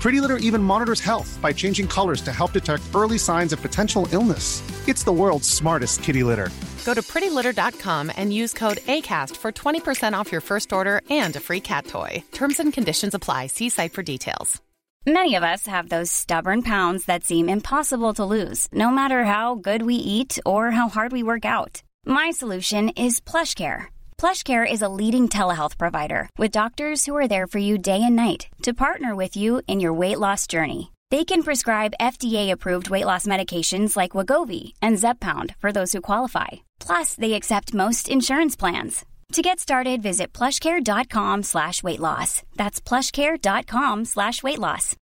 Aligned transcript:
Pretty 0.00 0.20
Litter 0.20 0.36
even 0.36 0.62
monitors 0.62 1.00
health 1.00 1.38
by 1.42 1.52
changing 1.52 1.88
colors 1.88 2.20
to 2.22 2.32
help 2.32 2.52
detect 2.52 2.84
early 2.94 3.18
signs 3.18 3.52
of 3.52 3.60
potential 3.60 4.06
illness. 4.12 4.62
It's 4.88 5.04
the 5.04 5.12
world's 5.12 5.48
smartest 5.48 6.02
kitty 6.02 6.22
litter. 6.22 6.50
Go 6.84 6.94
to 6.94 7.02
prettylitter.com 7.02 8.12
and 8.16 8.32
use 8.32 8.54
code 8.54 8.78
ACAST 8.78 9.36
for 9.36 9.52
20% 9.52 10.14
off 10.14 10.32
your 10.32 10.40
first 10.40 10.72
order 10.72 11.02
and 11.10 11.34
a 11.36 11.40
free 11.40 11.60
cat 11.60 11.86
toy. 11.86 12.22
Terms 12.32 12.60
and 12.60 12.72
conditions 12.72 13.14
apply. 13.14 13.48
See 13.48 13.68
site 13.68 13.92
for 13.92 14.02
details. 14.02 14.60
Many 15.06 15.36
of 15.36 15.42
us 15.42 15.66
have 15.66 15.88
those 15.88 16.10
stubborn 16.10 16.62
pounds 16.62 17.06
that 17.06 17.24
seem 17.24 17.48
impossible 17.48 18.12
to 18.14 18.24
lose, 18.24 18.68
no 18.72 18.90
matter 18.90 19.24
how 19.24 19.54
good 19.54 19.82
we 19.82 19.94
eat 19.94 20.38
or 20.44 20.70
how 20.70 20.88
hard 20.88 21.12
we 21.12 21.22
work 21.22 21.44
out. 21.46 21.82
My 22.04 22.30
solution 22.30 22.90
is 22.90 23.20
PlushCare. 23.20 23.86
PlushCare 24.18 24.68
is 24.68 24.82
a 24.82 24.88
leading 24.88 25.28
telehealth 25.28 25.78
provider 25.78 26.28
with 26.36 26.50
doctors 26.50 27.06
who 27.06 27.14
are 27.16 27.28
there 27.28 27.46
for 27.46 27.58
you 27.58 27.78
day 27.78 28.02
and 28.02 28.16
night 28.16 28.48
to 28.64 28.74
partner 28.74 29.14
with 29.14 29.36
you 29.36 29.62
in 29.68 29.78
your 29.78 29.92
weight 29.92 30.18
loss 30.18 30.48
journey. 30.48 30.90
They 31.10 31.24
can 31.24 31.44
prescribe 31.44 32.00
FDA-approved 32.00 32.90
weight 32.90 33.06
loss 33.06 33.26
medications 33.26 33.96
like 33.96 34.16
Wagovi 34.16 34.72
and 34.82 34.98
Zepbound 34.98 35.54
for 35.60 35.70
those 35.70 35.92
who 35.92 36.00
qualify. 36.00 36.48
Plus, 36.80 37.14
they 37.14 37.34
accept 37.34 37.72
most 37.72 38.08
insurance 38.08 38.56
plans. 38.56 39.04
To 39.34 39.40
get 39.40 39.60
started, 39.60 40.02
visit 40.02 40.32
plushcare.com 40.32 41.44
slash 41.44 41.82
weight 41.84 42.00
loss. 42.00 42.42
That's 42.56 42.80
plushcare.com 42.80 44.04
slash 44.04 44.42
weight 44.42 44.58
loss. 44.58 44.96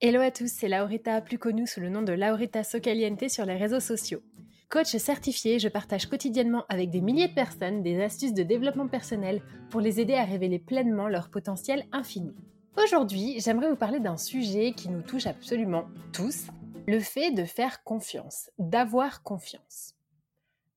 Hello 0.00 0.20
à 0.20 0.30
tous, 0.30 0.46
c'est 0.46 0.68
Laurita, 0.68 1.20
plus 1.20 1.38
connue 1.38 1.66
sous 1.66 1.80
le 1.80 1.88
nom 1.88 2.02
de 2.02 2.12
Laurita 2.12 2.62
Socaliente 2.62 3.28
sur 3.28 3.44
les 3.44 3.56
réseaux 3.56 3.80
sociaux. 3.80 4.22
Coach 4.70 4.94
certifié, 4.98 5.58
je 5.58 5.68
partage 5.68 6.10
quotidiennement 6.10 6.66
avec 6.68 6.90
des 6.90 7.00
milliers 7.00 7.28
de 7.28 7.34
personnes 7.34 7.82
des 7.82 8.02
astuces 8.02 8.34
de 8.34 8.42
développement 8.42 8.86
personnel 8.86 9.40
pour 9.70 9.80
les 9.80 9.98
aider 9.98 10.12
à 10.12 10.24
révéler 10.24 10.58
pleinement 10.58 11.08
leur 11.08 11.30
potentiel 11.30 11.86
infini. 11.90 12.34
Aujourd'hui, 12.76 13.40
j'aimerais 13.40 13.70
vous 13.70 13.76
parler 13.76 13.98
d'un 13.98 14.18
sujet 14.18 14.74
qui 14.74 14.90
nous 14.90 15.00
touche 15.00 15.26
absolument 15.26 15.86
tous, 16.12 16.48
le 16.86 17.00
fait 17.00 17.30
de 17.30 17.46
faire 17.46 17.82
confiance, 17.82 18.50
d'avoir 18.58 19.22
confiance. 19.22 19.94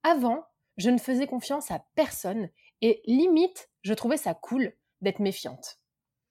Avant, 0.03 0.45
je 0.77 0.89
ne 0.89 0.97
faisais 0.97 1.27
confiance 1.27 1.69
à 1.69 1.83
personne 1.93 2.47
et 2.79 3.01
limite, 3.05 3.69
je 3.81 3.93
trouvais 3.93 4.15
ça 4.15 4.33
cool 4.33 4.73
d'être 5.01 5.19
méfiante. 5.19 5.79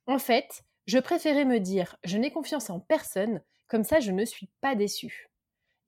En 0.07 0.19
fait, 0.19 0.65
je 0.87 0.99
préférais 0.99 1.45
me 1.45 1.61
dire 1.61 1.97
je 2.05 2.17
n'ai 2.17 2.33
confiance 2.33 2.71
en 2.71 2.81
personne, 2.81 3.43
comme 3.69 3.85
ça 3.85 4.01
je 4.01 4.13
ne 4.13 4.25
suis 4.25 4.49
pas 4.63 4.75
déçue. 4.75 5.30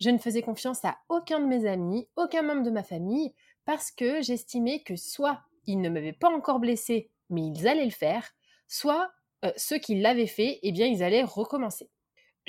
Je 0.03 0.11
ne 0.11 0.19
faisais 0.19 0.43
confiance 0.43 0.85
à 0.85 0.99
aucun 1.09 1.39
de 1.39 1.47
mes 1.47 1.65
amis, 1.65 2.09
aucun 2.17 2.43
membre 2.43 2.65
de 2.65 2.73
ma 2.73 2.83
famille, 2.83 3.33
parce 3.65 3.93
que 3.93 4.21
j'estimais 4.21 4.83
que 4.83 4.97
soit 4.97 5.43
ils 5.67 5.81
ne 5.81 5.89
m'avaient 5.89 6.13
pas 6.13 6.29
encore 6.29 6.59
blessé, 6.59 7.09
mais 7.31 7.47
ils 7.47 7.69
allaient 7.69 7.85
le 7.85 7.93
faire, 7.93 8.35
soit 8.67 9.13
euh, 9.45 9.53
ceux 9.57 9.79
qui 9.79 9.95
l'avaient 9.95 10.27
fait, 10.27 10.59
eh 10.65 10.73
bien 10.73 10.89
ils 10.89 11.05
allaient 11.05 11.23
recommencer. 11.23 11.89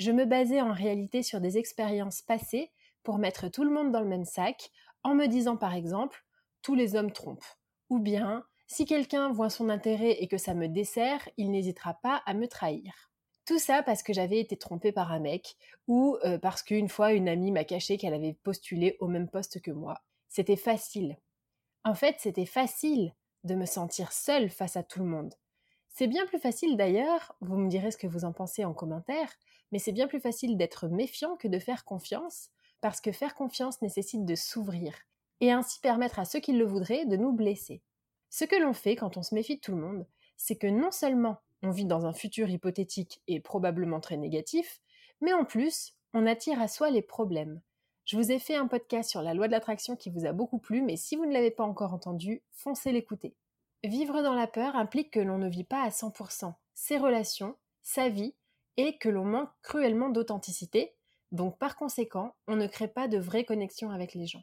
Je 0.00 0.10
me 0.10 0.24
basais 0.24 0.60
en 0.60 0.72
réalité 0.72 1.22
sur 1.22 1.40
des 1.40 1.56
expériences 1.56 2.22
passées 2.22 2.72
pour 3.04 3.18
mettre 3.18 3.48
tout 3.48 3.62
le 3.62 3.70
monde 3.70 3.92
dans 3.92 4.00
le 4.00 4.08
même 4.08 4.24
sac, 4.24 4.72
en 5.04 5.14
me 5.14 5.26
disant 5.26 5.56
par 5.56 5.74
exemple 5.74 6.24
tous 6.60 6.74
les 6.74 6.96
hommes 6.96 7.12
trompent, 7.12 7.54
ou 7.88 8.00
bien 8.00 8.44
si 8.66 8.84
quelqu'un 8.84 9.30
voit 9.30 9.48
son 9.48 9.68
intérêt 9.68 10.16
et 10.20 10.26
que 10.26 10.38
ça 10.38 10.54
me 10.54 10.66
dessert, 10.66 11.28
il 11.36 11.52
n'hésitera 11.52 11.94
pas 12.02 12.20
à 12.26 12.34
me 12.34 12.48
trahir. 12.48 13.12
Tout 13.44 13.58
ça 13.58 13.82
parce 13.82 14.02
que 14.02 14.14
j'avais 14.14 14.40
été 14.40 14.56
trompée 14.56 14.92
par 14.92 15.12
un 15.12 15.18
mec, 15.18 15.56
ou 15.86 16.16
euh, 16.24 16.38
parce 16.38 16.62
qu'une 16.62 16.88
fois 16.88 17.12
une 17.12 17.28
amie 17.28 17.52
m'a 17.52 17.64
caché 17.64 17.98
qu'elle 17.98 18.14
avait 18.14 18.36
postulé 18.42 18.96
au 19.00 19.06
même 19.06 19.28
poste 19.28 19.60
que 19.60 19.70
moi. 19.70 20.00
C'était 20.28 20.56
facile. 20.56 21.18
En 21.84 21.94
fait, 21.94 22.16
c'était 22.18 22.46
facile 22.46 23.14
de 23.44 23.54
me 23.54 23.66
sentir 23.66 24.12
seule 24.12 24.48
face 24.48 24.76
à 24.76 24.82
tout 24.82 25.00
le 25.00 25.04
monde. 25.06 25.34
C'est 25.90 26.06
bien 26.06 26.26
plus 26.26 26.38
facile 26.38 26.76
d'ailleurs, 26.76 27.36
vous 27.40 27.56
me 27.56 27.68
direz 27.68 27.90
ce 27.90 27.98
que 27.98 28.06
vous 28.06 28.24
en 28.24 28.32
pensez 28.32 28.64
en 28.64 28.72
commentaire, 28.72 29.30
mais 29.70 29.78
c'est 29.78 29.92
bien 29.92 30.08
plus 30.08 30.20
facile 30.20 30.56
d'être 30.56 30.88
méfiant 30.88 31.36
que 31.36 31.46
de 31.46 31.58
faire 31.58 31.84
confiance, 31.84 32.50
parce 32.80 33.00
que 33.00 33.12
faire 33.12 33.34
confiance 33.34 33.82
nécessite 33.82 34.24
de 34.24 34.34
s'ouvrir, 34.34 34.94
et 35.40 35.52
ainsi 35.52 35.80
permettre 35.80 36.18
à 36.18 36.24
ceux 36.24 36.40
qui 36.40 36.52
le 36.52 36.64
voudraient 36.64 37.04
de 37.04 37.16
nous 37.16 37.32
blesser. 37.32 37.82
Ce 38.30 38.44
que 38.44 38.56
l'on 38.56 38.72
fait 38.72 38.96
quand 38.96 39.16
on 39.18 39.22
se 39.22 39.34
méfie 39.34 39.56
de 39.56 39.60
tout 39.60 39.72
le 39.72 39.82
monde, 39.82 40.06
c'est 40.36 40.56
que 40.56 40.66
non 40.66 40.90
seulement 40.90 41.36
on 41.64 41.70
vit 41.70 41.86
dans 41.86 42.06
un 42.06 42.12
futur 42.12 42.48
hypothétique 42.48 43.22
et 43.26 43.40
probablement 43.40 44.00
très 44.00 44.16
négatif, 44.16 44.80
mais 45.20 45.32
en 45.32 45.44
plus, 45.44 45.94
on 46.12 46.26
attire 46.26 46.60
à 46.60 46.68
soi 46.68 46.90
les 46.90 47.02
problèmes. 47.02 47.60
Je 48.04 48.16
vous 48.16 48.30
ai 48.30 48.38
fait 48.38 48.54
un 48.54 48.66
podcast 48.66 49.08
sur 49.08 49.22
la 49.22 49.32
loi 49.32 49.46
de 49.46 49.52
l'attraction 49.52 49.96
qui 49.96 50.10
vous 50.10 50.26
a 50.26 50.32
beaucoup 50.32 50.58
plu, 50.58 50.82
mais 50.82 50.96
si 50.96 51.16
vous 51.16 51.24
ne 51.24 51.32
l'avez 51.32 51.50
pas 51.50 51.64
encore 51.64 51.94
entendu, 51.94 52.42
foncez 52.52 52.92
l'écouter. 52.92 53.34
Vivre 53.82 54.22
dans 54.22 54.34
la 54.34 54.46
peur 54.46 54.76
implique 54.76 55.10
que 55.10 55.20
l'on 55.20 55.38
ne 55.38 55.48
vit 55.48 55.64
pas 55.64 55.82
à 55.82 55.88
100% 55.88 56.52
ses 56.74 56.98
relations, 56.98 57.56
sa 57.82 58.08
vie, 58.08 58.34
et 58.76 58.98
que 58.98 59.08
l'on 59.08 59.24
manque 59.24 59.50
cruellement 59.62 60.08
d'authenticité, 60.08 60.94
donc 61.32 61.58
par 61.58 61.76
conséquent, 61.76 62.34
on 62.46 62.56
ne 62.56 62.66
crée 62.66 62.88
pas 62.88 63.08
de 63.08 63.18
vraies 63.18 63.44
connexions 63.44 63.90
avec 63.90 64.14
les 64.14 64.26
gens. 64.26 64.42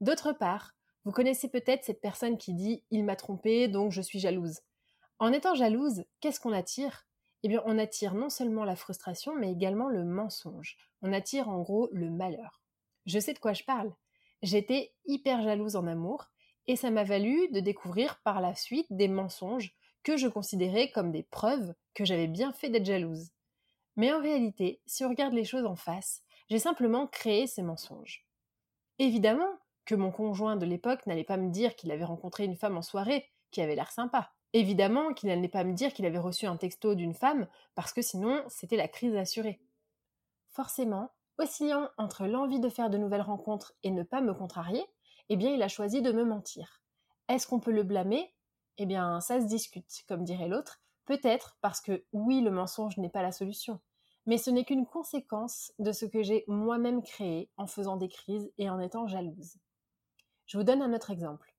D'autre 0.00 0.32
part, 0.32 0.74
vous 1.04 1.12
connaissez 1.12 1.48
peut-être 1.48 1.84
cette 1.84 2.00
personne 2.00 2.38
qui 2.38 2.54
dit 2.54 2.84
Il 2.90 3.04
m'a 3.04 3.16
trompé, 3.16 3.68
donc 3.68 3.90
je 3.90 4.02
suis 4.02 4.20
jalouse. 4.20 4.60
En 5.22 5.32
étant 5.32 5.54
jalouse, 5.54 6.04
qu'est-ce 6.18 6.40
qu'on 6.40 6.52
attire? 6.52 7.06
Eh 7.44 7.48
bien, 7.48 7.62
on 7.64 7.78
attire 7.78 8.14
non 8.14 8.28
seulement 8.28 8.64
la 8.64 8.74
frustration, 8.74 9.36
mais 9.36 9.52
également 9.52 9.88
le 9.88 10.02
mensonge. 10.02 10.76
On 11.00 11.12
attire 11.12 11.48
en 11.48 11.60
gros 11.60 11.88
le 11.92 12.10
malheur. 12.10 12.60
Je 13.06 13.20
sais 13.20 13.32
de 13.32 13.38
quoi 13.38 13.52
je 13.52 13.62
parle. 13.62 13.94
J'étais 14.42 14.92
hyper 15.06 15.40
jalouse 15.40 15.76
en 15.76 15.86
amour, 15.86 16.24
et 16.66 16.74
ça 16.74 16.90
m'a 16.90 17.04
valu 17.04 17.48
de 17.52 17.60
découvrir 17.60 18.20
par 18.24 18.40
la 18.40 18.56
suite 18.56 18.88
des 18.90 19.06
mensonges 19.06 19.76
que 20.02 20.16
je 20.16 20.26
considérais 20.26 20.90
comme 20.90 21.12
des 21.12 21.22
preuves 21.22 21.72
que 21.94 22.04
j'avais 22.04 22.26
bien 22.26 22.52
fait 22.52 22.68
d'être 22.68 22.84
jalouse. 22.84 23.30
Mais 23.94 24.12
en 24.12 24.20
réalité, 24.20 24.80
si 24.86 25.04
on 25.04 25.08
regarde 25.08 25.34
les 25.34 25.44
choses 25.44 25.66
en 25.66 25.76
face, 25.76 26.24
j'ai 26.50 26.58
simplement 26.58 27.06
créé 27.06 27.46
ces 27.46 27.62
mensonges. 27.62 28.26
Évidemment 28.98 29.60
que 29.84 29.94
mon 29.94 30.10
conjoint 30.10 30.56
de 30.56 30.66
l'époque 30.66 31.06
n'allait 31.06 31.22
pas 31.22 31.36
me 31.36 31.52
dire 31.52 31.76
qu'il 31.76 31.92
avait 31.92 32.02
rencontré 32.02 32.42
une 32.42 32.56
femme 32.56 32.76
en 32.76 32.82
soirée 32.82 33.30
qui 33.52 33.62
avait 33.62 33.76
l'air 33.76 33.92
sympa. 33.92 34.32
Évidemment 34.54 35.14
qu'il 35.14 35.28
n'allait 35.28 35.48
pas 35.48 35.64
me 35.64 35.72
dire 35.72 35.94
qu'il 35.94 36.04
avait 36.04 36.18
reçu 36.18 36.46
un 36.46 36.56
texto 36.56 36.94
d'une 36.94 37.14
femme, 37.14 37.46
parce 37.74 37.92
que 37.92 38.02
sinon 38.02 38.42
c'était 38.48 38.76
la 38.76 38.88
crise 38.88 39.16
assurée. 39.16 39.60
Forcément, 40.50 41.10
oscillant 41.38 41.88
entre 41.96 42.26
l'envie 42.26 42.60
de 42.60 42.68
faire 42.68 42.90
de 42.90 42.98
nouvelles 42.98 43.22
rencontres 43.22 43.74
et 43.82 43.90
ne 43.90 44.02
pas 44.02 44.20
me 44.20 44.34
contrarier, 44.34 44.84
eh 45.30 45.36
bien 45.36 45.52
il 45.54 45.62
a 45.62 45.68
choisi 45.68 46.02
de 46.02 46.12
me 46.12 46.24
mentir. 46.24 46.82
Est-ce 47.28 47.46
qu'on 47.46 47.60
peut 47.60 47.72
le 47.72 47.82
blâmer? 47.82 48.34
Eh 48.76 48.84
bien 48.84 49.20
ça 49.20 49.40
se 49.40 49.46
discute, 49.46 50.04
comme 50.06 50.24
dirait 50.24 50.48
l'autre, 50.48 50.82
peut-être 51.06 51.56
parce 51.62 51.80
que 51.80 52.04
oui, 52.12 52.42
le 52.42 52.50
mensonge 52.50 52.98
n'est 52.98 53.08
pas 53.08 53.22
la 53.22 53.32
solution, 53.32 53.80
mais 54.26 54.36
ce 54.36 54.50
n'est 54.50 54.64
qu'une 54.64 54.86
conséquence 54.86 55.72
de 55.78 55.92
ce 55.92 56.04
que 56.04 56.22
j'ai 56.22 56.44
moi-même 56.46 57.02
créé 57.02 57.50
en 57.56 57.66
faisant 57.66 57.96
des 57.96 58.08
crises 58.08 58.52
et 58.58 58.68
en 58.68 58.80
étant 58.80 59.06
jalouse. 59.06 59.56
Je 60.46 60.58
vous 60.58 60.64
donne 60.64 60.82
un 60.82 60.92
autre 60.92 61.10
exemple. 61.10 61.51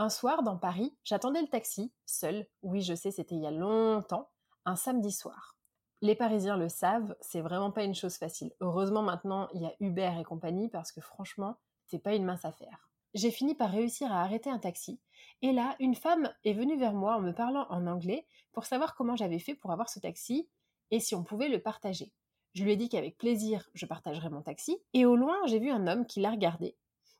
Un 0.00 0.08
soir, 0.08 0.42
dans 0.42 0.56
Paris, 0.56 0.96
j'attendais 1.04 1.42
le 1.42 1.48
taxi, 1.48 1.92
seul, 2.06 2.46
oui 2.62 2.80
je 2.80 2.94
sais 2.94 3.10
c'était 3.10 3.34
il 3.34 3.42
y 3.42 3.46
a 3.46 3.50
longtemps, 3.50 4.30
un 4.64 4.74
samedi 4.74 5.12
soir. 5.12 5.58
Les 6.00 6.14
Parisiens 6.14 6.56
le 6.56 6.70
savent, 6.70 7.14
c'est 7.20 7.42
vraiment 7.42 7.70
pas 7.70 7.84
une 7.84 7.94
chose 7.94 8.16
facile. 8.16 8.50
Heureusement 8.60 9.02
maintenant 9.02 9.48
il 9.52 9.60
y 9.60 9.66
a 9.66 9.74
Uber 9.78 10.10
et 10.18 10.24
compagnie 10.24 10.70
parce 10.70 10.90
que 10.90 11.02
franchement, 11.02 11.58
c'est 11.86 11.98
pas 11.98 12.14
une 12.14 12.24
mince 12.24 12.46
affaire. 12.46 12.88
J'ai 13.12 13.30
fini 13.30 13.54
par 13.54 13.72
réussir 13.72 14.10
à 14.10 14.22
arrêter 14.22 14.48
un 14.48 14.58
taxi, 14.58 14.98
et 15.42 15.52
là, 15.52 15.76
une 15.80 15.94
femme 15.94 16.32
est 16.44 16.54
venue 16.54 16.78
vers 16.78 16.94
moi 16.94 17.16
en 17.16 17.20
me 17.20 17.32
parlant 17.32 17.66
en 17.68 17.86
anglais 17.86 18.26
pour 18.52 18.64
savoir 18.64 18.94
comment 18.94 19.16
j'avais 19.16 19.38
fait 19.38 19.54
pour 19.54 19.70
avoir 19.70 19.90
ce 19.90 20.00
taxi 20.00 20.48
et 20.90 21.00
si 21.00 21.14
on 21.14 21.24
pouvait 21.24 21.50
le 21.50 21.60
partager. 21.60 22.10
Je 22.54 22.64
lui 22.64 22.72
ai 22.72 22.76
dit 22.76 22.88
qu'avec 22.88 23.18
plaisir, 23.18 23.68
je 23.74 23.84
partagerais 23.84 24.30
mon 24.30 24.40
taxi, 24.40 24.78
et 24.94 25.04
au 25.04 25.14
loin, 25.14 25.36
j'ai 25.44 25.58
vu 25.58 25.70
un 25.70 25.86
homme 25.86 26.06
qui 26.06 26.20
l'a 26.20 26.30
regardé. 26.30 26.74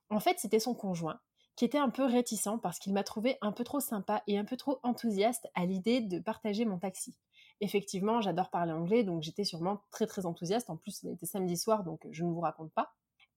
En 0.08 0.18
fait, 0.18 0.38
c'était 0.38 0.60
son 0.60 0.74
conjoint, 0.74 1.20
qui 1.60 1.66
était 1.66 1.76
un 1.76 1.90
peu 1.90 2.06
réticent 2.06 2.58
parce 2.62 2.78
qu'il 2.78 2.94
m'a 2.94 3.04
trouvé 3.04 3.36
un 3.42 3.52
peu 3.52 3.64
trop 3.64 3.80
sympa 3.80 4.22
et 4.26 4.38
un 4.38 4.46
peu 4.46 4.56
trop 4.56 4.80
enthousiaste 4.82 5.46
à 5.54 5.66
l'idée 5.66 6.00
de 6.00 6.18
partager 6.18 6.64
mon 6.64 6.78
taxi. 6.78 7.18
Effectivement, 7.60 8.22
j'adore 8.22 8.48
parler 8.48 8.72
anglais, 8.72 9.04
donc 9.04 9.22
j'étais 9.22 9.44
sûrement 9.44 9.82
très 9.90 10.06
très 10.06 10.24
enthousiaste. 10.24 10.70
En 10.70 10.78
plus, 10.78 10.92
c'était 10.92 11.26
samedi 11.26 11.58
soir, 11.58 11.84
donc 11.84 12.00
je 12.10 12.24
ne 12.24 12.30
vous 12.30 12.40
raconte 12.40 12.72
pas. 12.72 12.94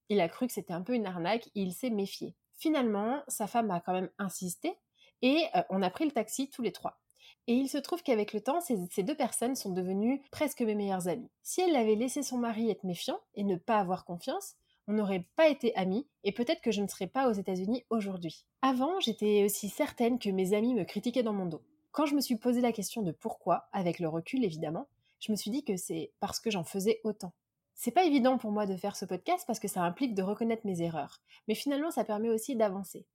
Il 0.08 0.22
a 0.22 0.30
cru 0.30 0.48
que 0.48 0.54
c'était 0.54 0.72
un 0.72 0.84
peu 0.84 0.94
une 0.94 1.06
arnaque 1.06 1.48
et 1.48 1.64
il 1.64 1.74
s'est 1.74 1.90
méfié. 1.90 2.34
Finalement, 2.54 3.22
sa 3.28 3.46
femme 3.46 3.70
a 3.72 3.82
quand 3.82 3.92
même 3.92 4.10
insisté 4.18 4.74
et 5.22 5.44
euh, 5.58 5.62
on 5.70 5.82
a 5.82 5.90
pris 5.90 6.06
le 6.06 6.12
taxi 6.12 6.50
tous 6.50 6.62
les 6.62 6.72
trois. 6.72 7.02
Et 7.48 7.56
il 7.56 7.68
se 7.68 7.78
trouve 7.78 8.04
qu'avec 8.04 8.32
le 8.32 8.40
temps, 8.40 8.62
ces, 8.62 8.78
ces, 8.90 9.04
deux 9.04 9.16
personnes 9.16 9.58
sont 9.58 9.72
devenues 9.72 10.22
presque 10.32 10.62
mes 10.62 10.76
meilleures 10.76 11.10
amies. 11.10 11.30
Si 11.42 11.60
elle 11.60 11.76
avait 11.76 11.96
laissé 11.96 12.24
son 12.24 12.38
mari 12.38 12.72
être 12.72 12.86
méfiant 12.86 13.20
et 13.36 13.44
ne 13.44 13.58
pas 13.58 13.80
avoir 13.80 14.06
confiance, 14.06 14.56
on 14.88 14.94
n'aurait 14.94 15.26
pas 15.36 15.48
été 15.48 15.76
amis 15.76 16.08
et 16.24 16.32
peut-être 16.32 16.62
que 16.62 16.72
je 16.72 16.82
ne 16.82 16.88
serais 16.88 17.08
pas 17.08 17.30
aux 17.30 17.34
États-Unis 17.34 17.84
aujourd'hui. 17.90 18.46
Avant, 18.62 19.00
j'étais 19.00 19.44
aussi 19.44 19.70
certaine 19.70 20.20
que 20.20 20.30
mes 20.30 20.54
amis 20.54 20.74
me 20.74 20.84
critiquaient 20.84 21.24
dans 21.24 21.34
mon 21.34 21.46
dos. 21.46 21.64
Quand 21.92 22.06
je 22.06 22.16
me 22.16 22.22
suis 22.22 22.38
posé 22.38 22.62
la 22.62 22.72
question 22.72 23.02
de 23.02 23.12
pourquoi, 23.12 23.70
avec 23.72 24.00
le 24.00 24.10
recul 24.10 24.44
évidemment, 24.44 24.88
je 25.20 25.32
me 25.32 25.38
suis 25.38 25.52
dit 25.52 25.64
que 25.64 25.78
c'est 25.78 26.12
parce 26.20 26.40
que 26.40 26.52
j'en 26.52 26.64
faisais 26.64 27.00
autant. 27.04 27.34
C'est 27.76 27.92
pas 27.92 28.04
évident 28.04 28.38
pour 28.38 28.52
moi 28.52 28.66
de 28.66 28.76
faire 28.76 28.96
ce 28.96 29.06
podcast 29.06 29.46
parce 29.48 29.60
que 29.60 29.68
ça 29.68 29.84
implique 29.84 30.16
de 30.16 30.24
reconnaître 30.24 30.66
mes 30.66 30.82
erreurs, 30.82 31.22
mais 31.48 31.56
finalement 31.56 31.92
ça 31.92 32.04
permet 32.04 32.30
aussi 32.30 32.56
d'avancer. 32.56 33.06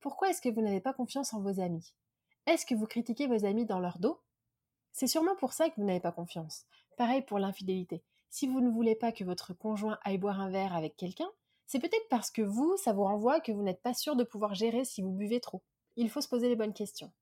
Pourquoi 0.00 0.30
est-ce 0.30 0.40
que 0.40 0.48
vous 0.48 0.62
n'avez 0.62 0.80
pas 0.80 0.92
confiance 0.92 1.34
en 1.34 1.40
vos 1.40 1.60
amis? 1.60 1.92
Est-ce 2.46 2.64
que 2.64 2.74
vous 2.74 2.86
critiquez 2.86 3.26
vos 3.26 3.44
amis 3.44 3.66
dans 3.66 3.80
leur 3.80 3.98
dos? 3.98 4.20
C'est 4.92 5.06
sûrement 5.06 5.36
pour 5.36 5.52
ça 5.52 5.68
que 5.68 5.74
vous 5.76 5.84
n'avez 5.84 6.00
pas 6.00 6.12
confiance. 6.12 6.64
Pareil 6.96 7.22
pour 7.22 7.38
l'infidélité. 7.38 8.02
Si 8.30 8.46
vous 8.46 8.60
ne 8.60 8.70
voulez 8.70 8.94
pas 8.94 9.12
que 9.12 9.24
votre 9.24 9.52
conjoint 9.54 9.98
aille 10.02 10.18
boire 10.18 10.40
un 10.40 10.50
verre 10.50 10.74
avec 10.74 10.96
quelqu'un, 10.96 11.30
c'est 11.66 11.78
peut-être 11.78 12.08
parce 12.08 12.30
que 12.30 12.42
vous, 12.42 12.76
ça 12.76 12.92
vous 12.92 13.04
renvoie 13.04 13.40
que 13.40 13.52
vous 13.52 13.62
n'êtes 13.62 13.82
pas 13.82 13.94
sûr 13.94 14.16
de 14.16 14.24
pouvoir 14.24 14.54
gérer 14.54 14.84
si 14.84 15.02
vous 15.02 15.12
buvez 15.12 15.40
trop. 15.40 15.62
Il 15.96 16.08
faut 16.08 16.20
se 16.20 16.28
poser 16.28 16.48
les 16.48 16.56
bonnes 16.56 16.72
questions. 16.72 17.12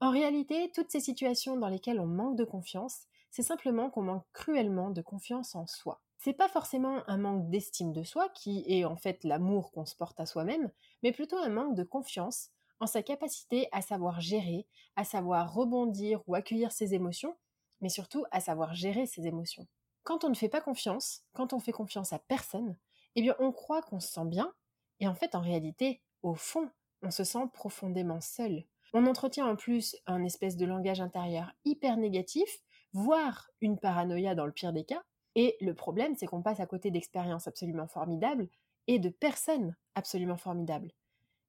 En 0.00 0.10
réalité, 0.10 0.70
toutes 0.74 0.90
ces 0.90 1.00
situations 1.00 1.56
dans 1.56 1.68
lesquelles 1.68 2.00
on 2.00 2.06
manque 2.06 2.36
de 2.36 2.44
confiance, 2.44 3.06
c'est 3.30 3.42
simplement 3.42 3.90
qu'on 3.90 4.02
manque 4.02 4.26
cruellement 4.32 4.90
de 4.90 5.00
confiance 5.00 5.54
en 5.54 5.66
soi. 5.66 6.02
C'est 6.18 6.34
pas 6.34 6.48
forcément 6.48 7.02
un 7.08 7.16
manque 7.16 7.48
d'estime 7.50 7.92
de 7.92 8.02
soi, 8.02 8.28
qui 8.30 8.64
est 8.66 8.84
en 8.84 8.96
fait 8.96 9.24
l'amour 9.24 9.72
qu'on 9.72 9.86
se 9.86 9.96
porte 9.96 10.20
à 10.20 10.26
soi-même, 10.26 10.70
mais 11.02 11.12
plutôt 11.12 11.38
un 11.38 11.48
manque 11.48 11.74
de 11.74 11.84
confiance 11.84 12.50
en 12.80 12.86
sa 12.86 13.02
capacité 13.02 13.68
à 13.72 13.82
savoir 13.82 14.20
gérer, 14.20 14.66
à 14.96 15.04
savoir 15.04 15.52
rebondir 15.54 16.22
ou 16.26 16.34
accueillir 16.34 16.72
ses 16.72 16.94
émotions, 16.94 17.36
mais 17.80 17.88
surtout 17.88 18.24
à 18.30 18.40
savoir 18.40 18.74
gérer 18.74 19.06
ses 19.06 19.26
émotions. 19.26 19.66
Quand 20.04 20.22
on 20.24 20.28
ne 20.28 20.34
fait 20.34 20.50
pas 20.50 20.60
confiance, 20.60 21.22
quand 21.32 21.54
on 21.54 21.60
fait 21.60 21.72
confiance 21.72 22.12
à 22.12 22.18
personne, 22.18 22.76
eh 23.16 23.22
bien 23.22 23.34
on 23.38 23.52
croit 23.52 23.82
qu'on 23.82 24.00
se 24.00 24.12
sent 24.12 24.26
bien, 24.26 24.52
et 25.00 25.08
en 25.08 25.14
fait 25.14 25.34
en 25.34 25.40
réalité, 25.40 26.02
au 26.22 26.34
fond, 26.34 26.70
on 27.02 27.10
se 27.10 27.24
sent 27.24 27.46
profondément 27.52 28.20
seul. 28.20 28.64
On 28.92 29.06
entretient 29.06 29.46
en 29.46 29.56
plus 29.56 29.96
un 30.06 30.22
espèce 30.22 30.56
de 30.56 30.66
langage 30.66 31.00
intérieur 31.00 31.52
hyper 31.64 31.96
négatif, 31.96 32.62
voire 32.92 33.50
une 33.60 33.78
paranoïa 33.78 34.34
dans 34.34 34.46
le 34.46 34.52
pire 34.52 34.74
des 34.74 34.84
cas, 34.84 35.02
et 35.34 35.56
le 35.60 35.74
problème 35.74 36.14
c'est 36.16 36.26
qu'on 36.26 36.42
passe 36.42 36.60
à 36.60 36.66
côté 36.66 36.90
d'expériences 36.90 37.48
absolument 37.48 37.88
formidables 37.88 38.48
et 38.86 38.98
de 38.98 39.08
personnes 39.08 39.74
absolument 39.94 40.36
formidables. 40.36 40.92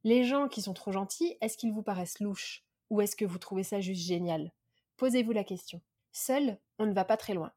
Les 0.06 0.24
gens 0.24 0.48
qui 0.48 0.62
sont 0.62 0.74
trop 0.74 0.94
gentils, 0.94 1.38
est-ce 1.42 1.58
qu'ils 1.58 1.74
vous 1.74 1.84
paraissent 1.84 2.20
louches 2.20 2.64
ou 2.90 3.02
est-ce 3.02 3.16
que 3.16 3.26
vous 3.26 3.40
trouvez 3.40 3.64
ça 3.64 3.82
juste 3.82 4.08
génial? 4.08 4.52
Posez-vous 4.98 5.34
la 5.34 5.44
question. 5.44 5.82
Seul, 6.14 6.58
on 6.80 6.86
ne 6.86 6.94
va 6.94 7.04
pas 7.04 7.18
très 7.18 7.34
loin. 7.34 7.52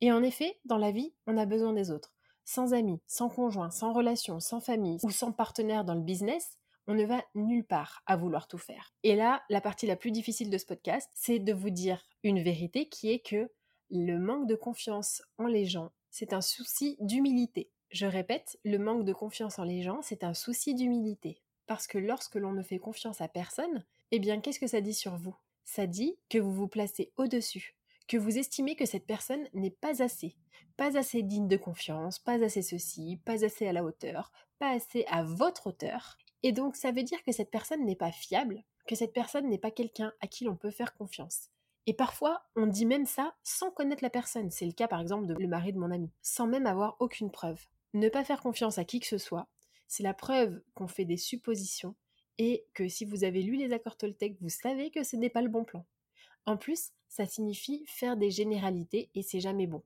Et 0.00 0.12
en 0.12 0.22
effet, 0.22 0.58
dans 0.64 0.78
la 0.78 0.90
vie, 0.90 1.14
on 1.26 1.36
a 1.36 1.46
besoin 1.46 1.72
des 1.72 1.90
autres. 1.90 2.14
Sans 2.44 2.74
amis, 2.74 3.00
sans 3.06 3.28
conjoint, 3.28 3.70
sans 3.70 3.92
relation, 3.92 4.40
sans 4.40 4.60
famille 4.60 4.98
ou 5.02 5.10
sans 5.10 5.32
partenaire 5.32 5.84
dans 5.84 5.94
le 5.94 6.02
business, 6.02 6.58
on 6.86 6.94
ne 6.94 7.04
va 7.04 7.24
nulle 7.34 7.64
part 7.64 8.02
à 8.06 8.16
vouloir 8.16 8.46
tout 8.46 8.58
faire. 8.58 8.94
Et 9.02 9.16
là, 9.16 9.42
la 9.48 9.60
partie 9.60 9.86
la 9.86 9.96
plus 9.96 10.12
difficile 10.12 10.50
de 10.50 10.58
ce 10.58 10.66
podcast, 10.66 11.10
c'est 11.14 11.38
de 11.38 11.52
vous 11.52 11.70
dire 11.70 12.02
une 12.22 12.40
vérité 12.40 12.88
qui 12.88 13.10
est 13.10 13.18
que 13.18 13.50
le 13.90 14.18
manque 14.18 14.46
de 14.46 14.54
confiance 14.54 15.22
en 15.38 15.46
les 15.46 15.64
gens, 15.64 15.90
c'est 16.10 16.32
un 16.32 16.40
souci 16.40 16.96
d'humilité. 17.00 17.70
Je 17.90 18.06
répète, 18.06 18.58
le 18.64 18.78
manque 18.78 19.04
de 19.04 19.12
confiance 19.12 19.58
en 19.58 19.64
les 19.64 19.82
gens, 19.82 20.00
c'est 20.02 20.24
un 20.24 20.34
souci 20.34 20.74
d'humilité. 20.74 21.40
Parce 21.66 21.86
que 21.86 21.98
lorsque 21.98 22.36
l'on 22.36 22.52
ne 22.52 22.62
fait 22.62 22.78
confiance 22.78 23.20
à 23.20 23.28
personne, 23.28 23.84
eh 24.12 24.18
bien, 24.18 24.40
qu'est-ce 24.40 24.60
que 24.60 24.66
ça 24.66 24.80
dit 24.80 24.94
sur 24.94 25.16
vous? 25.16 25.34
Ça 25.64 25.86
dit 25.86 26.16
que 26.28 26.38
vous 26.38 26.52
vous 26.52 26.68
placez 26.68 27.12
au-dessus, 27.16 27.75
que 28.08 28.16
vous 28.16 28.38
estimez 28.38 28.76
que 28.76 28.86
cette 28.86 29.06
personne 29.06 29.46
n'est 29.54 29.70
pas 29.70 30.02
assez, 30.02 30.36
pas 30.76 30.96
assez 30.96 31.22
digne 31.22 31.48
de 31.48 31.56
confiance, 31.56 32.18
pas 32.18 32.42
assez 32.44 32.62
ceci, 32.62 33.20
pas 33.24 33.44
assez 33.44 33.66
à 33.66 33.72
la 33.72 33.84
hauteur, 33.84 34.32
pas 34.58 34.70
assez 34.70 35.04
à 35.08 35.22
votre 35.22 35.68
hauteur. 35.68 36.16
Et 36.42 36.52
donc 36.52 36.76
ça 36.76 36.92
veut 36.92 37.02
dire 37.02 37.22
que 37.24 37.32
cette 37.32 37.50
personne 37.50 37.84
n'est 37.84 37.96
pas 37.96 38.12
fiable, 38.12 38.62
que 38.86 38.94
cette 38.94 39.12
personne 39.12 39.48
n'est 39.48 39.58
pas 39.58 39.70
quelqu'un 39.70 40.12
à 40.20 40.26
qui 40.26 40.44
l'on 40.44 40.56
peut 40.56 40.70
faire 40.70 40.94
confiance. 40.94 41.50
Et 41.86 41.94
parfois, 41.94 42.42
on 42.56 42.66
dit 42.66 42.86
même 42.86 43.06
ça 43.06 43.34
sans 43.42 43.70
connaître 43.70 44.02
la 44.02 44.10
personne. 44.10 44.50
C'est 44.50 44.66
le 44.66 44.72
cas 44.72 44.88
par 44.88 45.00
exemple 45.00 45.26
de 45.26 45.34
le 45.34 45.46
mari 45.46 45.72
de 45.72 45.78
mon 45.78 45.90
ami, 45.90 46.10
sans 46.22 46.46
même 46.46 46.66
avoir 46.66 46.96
aucune 47.00 47.30
preuve. 47.30 47.64
Ne 47.94 48.08
pas 48.08 48.24
faire 48.24 48.40
confiance 48.40 48.78
à 48.78 48.84
qui 48.84 49.00
que 49.00 49.06
ce 49.06 49.18
soit, 49.18 49.48
c'est 49.88 50.02
la 50.02 50.14
preuve 50.14 50.60
qu'on 50.74 50.88
fait 50.88 51.04
des 51.04 51.16
suppositions 51.16 51.94
et 52.38 52.66
que 52.74 52.88
si 52.88 53.04
vous 53.04 53.24
avez 53.24 53.42
lu 53.42 53.56
les 53.56 53.72
accords 53.72 53.96
Toltec, 53.96 54.36
vous 54.40 54.48
savez 54.48 54.90
que 54.90 55.04
ce 55.04 55.16
n'est 55.16 55.30
pas 55.30 55.42
le 55.42 55.48
bon 55.48 55.64
plan. 55.64 55.86
En 56.46 56.56
plus, 56.56 56.92
ça 57.08 57.26
signifie 57.26 57.84
faire 57.86 58.16
des 58.16 58.30
généralités 58.30 59.10
et 59.14 59.22
c'est 59.22 59.40
jamais 59.40 59.66
bon. 59.66 59.82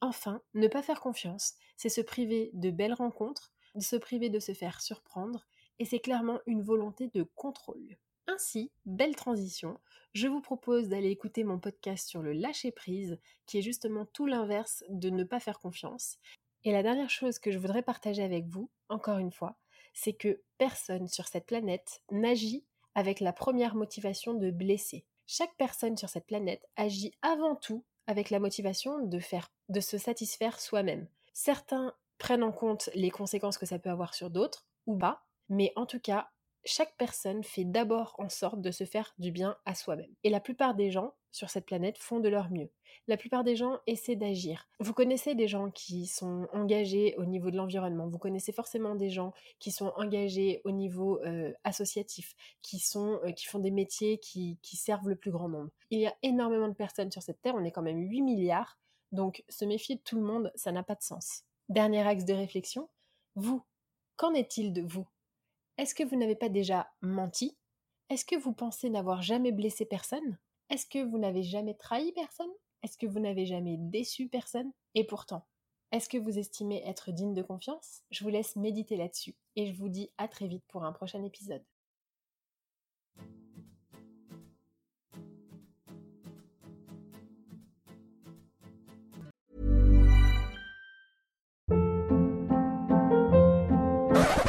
Enfin, 0.00 0.42
ne 0.54 0.68
pas 0.68 0.82
faire 0.82 1.00
confiance, 1.00 1.54
c'est 1.76 1.88
se 1.88 2.00
priver 2.00 2.50
de 2.54 2.70
belles 2.70 2.94
rencontres, 2.94 3.52
se 3.78 3.96
priver 3.96 4.30
de 4.30 4.40
se 4.40 4.52
faire 4.52 4.80
surprendre, 4.80 5.46
et 5.78 5.84
c'est 5.84 6.00
clairement 6.00 6.40
une 6.46 6.62
volonté 6.62 7.08
de 7.08 7.22
contrôle. 7.22 7.98
Ainsi, 8.26 8.70
belle 8.86 9.14
transition, 9.14 9.78
je 10.12 10.28
vous 10.28 10.40
propose 10.40 10.88
d'aller 10.88 11.10
écouter 11.10 11.44
mon 11.44 11.58
podcast 11.58 12.08
sur 12.08 12.22
le 12.22 12.32
lâcher 12.32 12.72
prise, 12.72 13.18
qui 13.44 13.58
est 13.58 13.62
justement 13.62 14.06
tout 14.06 14.26
l'inverse 14.26 14.82
de 14.88 15.10
ne 15.10 15.24
pas 15.24 15.40
faire 15.40 15.60
confiance. 15.60 16.18
Et 16.64 16.72
la 16.72 16.82
dernière 16.82 17.10
chose 17.10 17.38
que 17.38 17.50
je 17.52 17.58
voudrais 17.58 17.82
partager 17.82 18.22
avec 18.22 18.46
vous, 18.46 18.70
encore 18.88 19.18
une 19.18 19.30
fois, 19.30 19.56
c'est 19.92 20.14
que 20.14 20.40
personne 20.58 21.06
sur 21.06 21.28
cette 21.28 21.46
planète 21.46 22.02
n'agit 22.10 22.64
avec 22.94 23.20
la 23.20 23.32
première 23.32 23.74
motivation 23.74 24.34
de 24.34 24.50
blesser. 24.50 25.04
Chaque 25.26 25.56
personne 25.56 25.96
sur 25.96 26.08
cette 26.08 26.26
planète 26.26 26.64
agit 26.76 27.12
avant 27.22 27.56
tout 27.56 27.84
avec 28.06 28.30
la 28.30 28.38
motivation 28.38 29.00
de 29.04 29.18
faire, 29.18 29.48
de 29.68 29.80
se 29.80 29.98
satisfaire 29.98 30.60
soi-même. 30.60 31.08
Certains 31.32 31.94
prennent 32.18 32.44
en 32.44 32.52
compte 32.52 32.88
les 32.94 33.10
conséquences 33.10 33.58
que 33.58 33.66
ça 33.66 33.78
peut 33.78 33.90
avoir 33.90 34.14
sur 34.14 34.30
d'autres, 34.30 34.66
ou 34.86 34.96
pas, 34.96 35.26
mais 35.48 35.72
en 35.76 35.84
tout 35.84 36.00
cas, 36.00 36.30
chaque 36.64 36.96
personne 36.96 37.44
fait 37.44 37.64
d'abord 37.64 38.14
en 38.18 38.28
sorte 38.28 38.60
de 38.60 38.70
se 38.70 38.84
faire 38.84 39.14
du 39.18 39.30
bien 39.30 39.56
à 39.64 39.74
soi-même. 39.74 40.14
Et 40.24 40.30
la 40.30 40.40
plupart 40.40 40.74
des 40.74 40.90
gens 40.90 41.14
sur 41.36 41.50
cette 41.50 41.66
planète 41.66 41.98
font 41.98 42.18
de 42.18 42.28
leur 42.28 42.50
mieux. 42.50 42.70
La 43.08 43.16
plupart 43.16 43.44
des 43.44 43.56
gens 43.56 43.78
essaient 43.86 44.16
d'agir. 44.16 44.68
Vous 44.80 44.94
connaissez 44.94 45.34
des 45.34 45.48
gens 45.48 45.70
qui 45.70 46.06
sont 46.06 46.48
engagés 46.52 47.14
au 47.18 47.26
niveau 47.26 47.50
de 47.50 47.56
l'environnement, 47.56 48.08
vous 48.08 48.18
connaissez 48.18 48.52
forcément 48.52 48.94
des 48.94 49.10
gens 49.10 49.32
qui 49.58 49.70
sont 49.70 49.92
engagés 49.96 50.62
au 50.64 50.70
niveau 50.70 51.20
euh, 51.24 51.52
associatif, 51.62 52.34
euh, 52.34 53.32
qui 53.32 53.46
font 53.46 53.58
des 53.58 53.70
métiers 53.70 54.18
qui, 54.18 54.58
qui 54.62 54.76
servent 54.76 55.10
le 55.10 55.16
plus 55.16 55.30
grand 55.30 55.48
nombre. 55.48 55.70
Il 55.90 56.00
y 56.00 56.06
a 56.06 56.16
énormément 56.22 56.68
de 56.68 56.74
personnes 56.74 57.12
sur 57.12 57.22
cette 57.22 57.42
Terre, 57.42 57.54
on 57.54 57.64
est 57.64 57.70
quand 57.70 57.82
même 57.82 58.00
8 58.00 58.22
milliards, 58.22 58.78
donc 59.12 59.44
se 59.48 59.64
méfier 59.64 59.96
de 59.96 60.00
tout 60.00 60.16
le 60.16 60.22
monde, 60.22 60.50
ça 60.54 60.72
n'a 60.72 60.82
pas 60.82 60.94
de 60.94 61.02
sens. 61.02 61.44
Dernier 61.68 62.06
axe 62.06 62.24
de 62.24 62.32
réflexion, 62.32 62.88
vous, 63.34 63.62
qu'en 64.16 64.32
est-il 64.32 64.72
de 64.72 64.82
vous? 64.82 65.06
Est-ce 65.76 65.94
que 65.94 66.04
vous 66.04 66.16
n'avez 66.16 66.36
pas 66.36 66.48
déjà 66.48 66.88
menti? 67.02 67.56
Est-ce 68.08 68.24
que 68.24 68.36
vous 68.36 68.52
pensez 68.52 68.88
n'avoir 68.88 69.20
jamais 69.20 69.52
blessé 69.52 69.84
personne? 69.84 70.38
Est-ce 70.68 70.86
que 70.86 70.98
vous 70.98 71.18
n'avez 71.18 71.44
jamais 71.44 71.74
trahi 71.74 72.10
personne? 72.12 72.50
Est-ce 72.82 72.98
que 72.98 73.06
vous 73.06 73.20
n'avez 73.20 73.46
jamais 73.46 73.76
déçu 73.78 74.28
personne? 74.28 74.72
Et 74.96 75.04
pourtant, 75.04 75.46
est-ce 75.92 76.08
que 76.08 76.18
vous 76.18 76.40
estimez 76.40 76.82
être 76.84 77.12
digne 77.12 77.34
de 77.34 77.42
confiance? 77.42 78.02
Je 78.10 78.24
vous 78.24 78.30
laisse 78.30 78.56
méditer 78.56 78.96
là-dessus 78.96 79.36
et 79.54 79.66
je 79.66 79.74
vous 79.74 79.88
dis 79.88 80.10
à 80.18 80.26
très 80.26 80.48
vite 80.48 80.64
pour 80.66 80.84
un 80.84 80.92
prochain 80.92 81.22
épisode. 81.22 81.62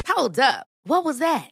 Hold 0.08 0.40
up. 0.40 0.66
What 0.84 1.04
was 1.04 1.20
that? 1.20 1.52